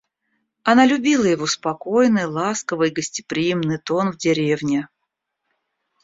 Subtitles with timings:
[0.63, 4.89] Она любила его спокойный, ласковый и гостеприимный тон в деревне.